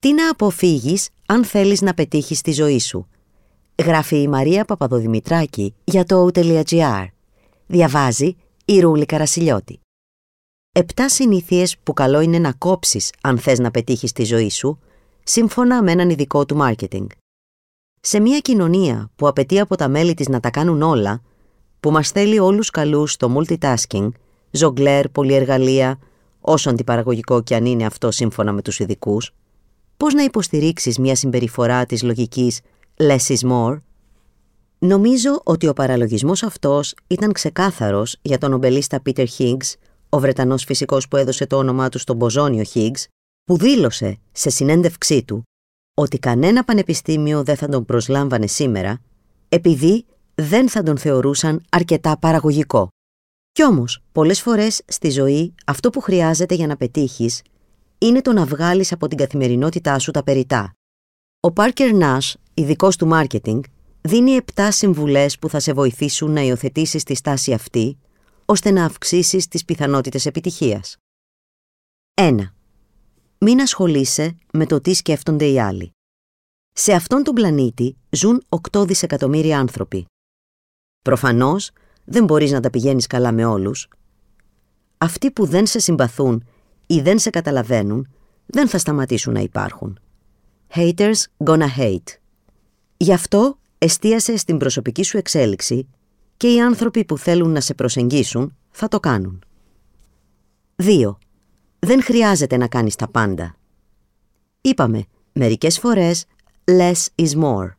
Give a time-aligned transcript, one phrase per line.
[0.00, 3.08] Τι να αποφύγεις αν θέλεις να πετύχεις τη ζωή σου.
[3.84, 7.06] Γράφει η Μαρία Παπαδοδημητράκη για το O.gr.
[7.66, 9.80] Διαβάζει η Ρούλη Καρασιλιώτη.
[10.72, 14.78] Επτά συνήθειες που καλό είναι να κόψεις αν θες να πετύχεις τη ζωή σου,
[15.24, 17.08] σύμφωνα με έναν ειδικό του μάρκετινγκ.
[18.00, 21.22] Σε μια κοινωνία που απαιτεί από τα μέλη της να τα κάνουν όλα,
[21.80, 24.08] που μας θέλει όλους καλούς στο multitasking,
[24.50, 25.98] ζογκλέρ, πολυεργαλεία,
[26.40, 29.32] όσο αντιπαραγωγικό και αν είναι αυτό σύμφωνα με τους ειδικούς,
[29.98, 32.60] πώς να υποστηρίξεις μια συμπεριφορά της λογικής
[32.96, 33.80] less is more.
[34.78, 39.74] Νομίζω ότι ο παραλογισμός αυτός ήταν ξεκάθαρος για τον ομπελίστα Peter Higgs,
[40.08, 43.04] ο Βρετανός φυσικός που έδωσε το όνομά του στον Μποζόνιο Higgs,
[43.44, 45.42] που δήλωσε σε συνέντευξή του
[45.94, 49.00] ότι κανένα πανεπιστήμιο δεν θα τον προσλάμβανε σήμερα,
[49.48, 50.04] επειδή
[50.34, 52.88] δεν θα τον θεωρούσαν αρκετά παραγωγικό.
[53.52, 57.42] Κι όμως, πολλές φορές στη ζωή αυτό που χρειάζεται για να πετύχεις
[57.98, 60.72] είναι το να βγάλεις από την καθημερινότητά σου τα περιτά.
[61.40, 63.62] Ο Πάρκερ Nash, ειδικός του μάρκετινγκ,
[64.00, 67.98] δίνει 7 συμβουλές που θα σε βοηθήσουν να υιοθετήσεις τη στάση αυτή,
[68.44, 70.96] ώστε να αυξήσεις τις πιθανότητες επιτυχίας.
[72.14, 72.36] 1.
[73.38, 75.90] Μην ασχολείσαι με το τι σκέφτονται οι άλλοι.
[76.72, 80.06] Σε αυτόν τον πλανήτη ζουν 8 δισεκατομμύρια άνθρωποι.
[81.04, 81.70] Προφανώς,
[82.04, 83.88] δεν μπορείς να τα πηγαίνεις καλά με όλους.
[84.98, 86.44] Αυτοί που δεν σε συμπαθούν
[86.90, 88.08] ή δεν σε καταλαβαίνουν,
[88.46, 89.98] δεν θα σταματήσουν να υπάρχουν.
[90.74, 92.16] Haters gonna hate.
[92.96, 95.88] Γι' αυτό εστίασε στην προσωπική σου εξέλιξη
[96.36, 99.44] και οι άνθρωποι που θέλουν να σε προσεγγίσουν θα το κάνουν.
[100.76, 101.16] 2.
[101.78, 103.56] Δεν χρειάζεται να κάνεις τα πάντα.
[104.60, 106.24] Είπαμε, μερικές φορές
[106.64, 107.70] less is more.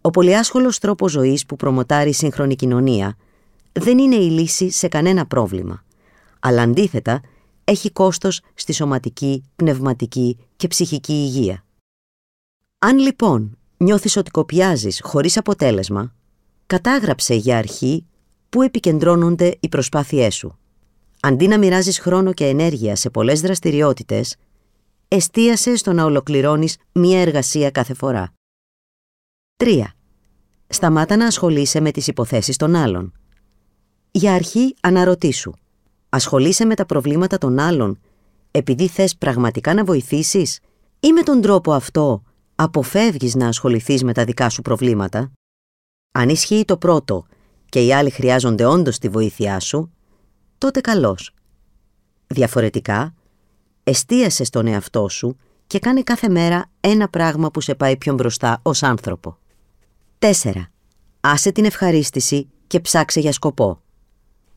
[0.00, 3.16] Ο πολυάσχολος τρόπος ζωής που προμοτάρει η σύγχρονη κοινωνία
[3.72, 5.84] δεν είναι η λύση σε κανένα πρόβλημα,
[6.40, 7.20] αλλά αντίθετα
[7.70, 11.64] έχει κόστος στη σωματική, πνευματική και ψυχική υγεία.
[12.78, 16.14] Αν λοιπόν νιώθεις ότι κοπιάζεις χωρίς αποτέλεσμα,
[16.66, 18.06] κατάγραψε για αρχή
[18.48, 20.58] πού επικεντρώνονται οι προσπάθειές σου.
[21.20, 24.36] Αντί να μοιράζεις χρόνο και ενέργεια σε πολλές δραστηριότητες,
[25.08, 28.32] εστίασε στο να ολοκληρώνεις μία εργασία κάθε φορά.
[29.56, 29.84] 3.
[30.66, 33.12] Σταμάτα να ασχολείσαι με τις υποθέσεις των άλλων.
[34.10, 35.52] Για αρχή αναρωτήσου.
[36.12, 38.00] Ασχολείσαι με τα προβλήματα των άλλων
[38.50, 40.60] επειδή θες πραγματικά να βοηθήσεις
[41.00, 42.22] ή με τον τρόπο αυτό
[42.54, 45.32] αποφεύγεις να ασχοληθείς με τα δικά σου προβλήματα;
[46.12, 47.26] Αν ισχύει το πρώτο
[47.68, 49.92] και οι άλλοι χρειάζονται όντως τη βοήθειά σου,
[50.58, 51.34] τότε καλώς.
[52.26, 53.14] Διαφορετικά,
[53.84, 58.60] εστίασε στον εαυτό σου και κάνε κάθε μέρα ένα πράγμα που σε πάει πιο μπροστά
[58.62, 59.38] ως άνθρωπο.
[60.18, 60.32] 4.
[61.20, 63.80] Άσε την ευχαρίστηση και ψάξε για σκοπό.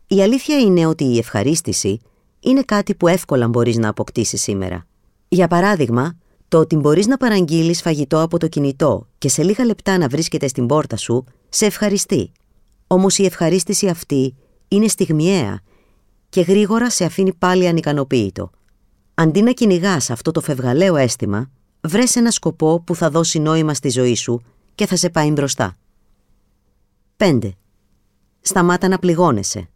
[0.07, 1.99] Η αλήθεια είναι ότι η ευχαρίστηση
[2.39, 4.85] είναι κάτι που εύκολα μπορείς να αποκτήσεις σήμερα.
[5.27, 9.97] Για παράδειγμα, το ότι μπορείς να παραγγείλεις φαγητό από το κινητό και σε λίγα λεπτά
[9.97, 12.31] να βρίσκεται στην πόρτα σου, σε ευχαριστεί.
[12.87, 14.35] Όμως η ευχαρίστηση αυτή
[14.67, 15.61] είναι στιγμιαία
[16.29, 18.49] και γρήγορα σε αφήνει πάλι ανικανοποίητο.
[19.13, 21.49] Αντί να κυνηγάς αυτό το φευγαλαίο αίσθημα,
[21.81, 24.41] βρες ένα σκοπό που θα δώσει νόημα στη ζωή σου
[24.75, 25.75] και θα σε πάει μπροστά.
[27.17, 27.39] 5.
[28.41, 29.69] Σταμάτα να πληγώνεσαι.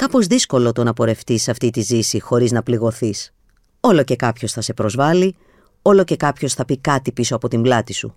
[0.00, 3.34] Κάπως δύσκολο το να πορευτείς αυτή τη ζήση χωρίς να πληγωθείς.
[3.80, 5.36] Όλο και κάποιος θα σε προσβάλλει,
[5.82, 8.16] όλο και κάποιος θα πει κάτι πίσω από την πλάτη σου.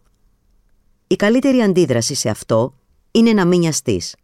[1.08, 2.74] Η καλύτερη αντίδραση σε αυτό
[3.12, 4.16] είναι να μην νοιαστείς.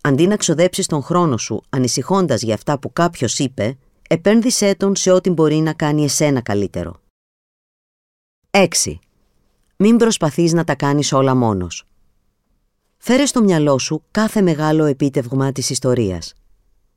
[0.00, 5.10] Αντί να ξοδέψεις τον χρόνο σου ανησυχώντας για αυτά που κάποιος είπε, επένδυσέ τον σε
[5.10, 7.00] ό,τι μπορεί να κάνει εσένα καλύτερο.
[8.50, 8.66] 6.
[9.76, 11.86] Μην προσπαθείς να τα κάνεις όλα μόνος.
[12.96, 16.34] Φέρε στο μυαλό σου κάθε μεγάλο επίτευγμα της ιστορίας.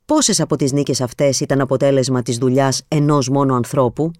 [0.08, 4.10] Πόσες από τις νίκες αυτές ήταν αποτέλεσμα της δουλειάς ενός μόνο ανθρώπου;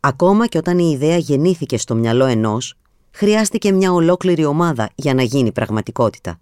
[0.00, 2.74] Ακόμα και όταν η ιδέα γεννήθηκε στο μυαλό ενός,
[3.10, 6.38] χρειάστηκε μια ολόκληρη ομάδα για να γίνει πραγματικότητα.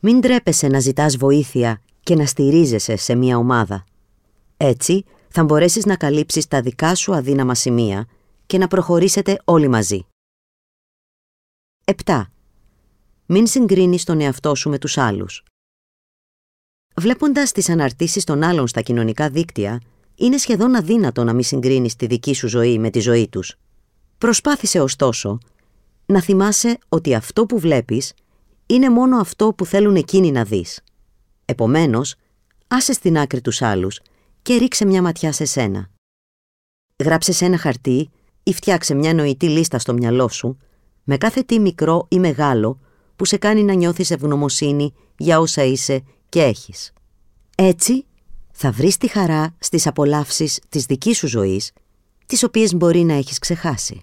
[0.00, 3.84] Μην τρέπεσαι να ζητάς βοήθεια και να στηρίζεσαι σε μια ομάδα.
[4.56, 8.06] Έτσι θα μπορέσεις να καλύψεις τα δικά σου αδύναμα σημεία
[8.46, 10.06] και να προχωρήσετε όλοι μαζί.
[12.04, 12.22] 7.
[13.26, 15.44] Μην συγκρίνεις τον εαυτό σου με τους άλλους.
[16.96, 19.80] Βλέποντας τις αναρτήσεις των άλλων στα κοινωνικά δίκτυα,
[20.14, 23.54] είναι σχεδόν αδύνατο να μην συγκρίνεις τη δική σου ζωή με τη ζωή τους.
[24.18, 25.38] Προσπάθησε ωστόσο
[26.06, 28.12] να θυμάσαι ότι αυτό που βλέπεις
[28.66, 30.80] είναι μόνο αυτό που θέλουν εκείνοι να δεις.
[31.44, 32.14] Επομένως,
[32.68, 34.00] άσε στην άκρη τους άλλους
[34.42, 35.90] και ρίξε μια ματιά σε σένα.
[37.04, 38.10] Γράψε σε ένα χαρτί
[38.42, 40.58] ή φτιάξε μια νοητή λίστα στο μυαλό σου
[41.04, 42.80] με κάθε τι μικρό ή μεγάλο
[43.16, 46.02] που σε κάνει να νιώθεις ευγνωμοσύνη για όσα είσαι
[46.32, 46.92] και έχεις.
[47.54, 48.04] Έτσι
[48.52, 51.72] θα βρεις τη χαρά στις απολαύσεις της δικής σου ζωής,
[52.26, 54.02] τις οποίες μπορεί να έχεις ξεχάσει.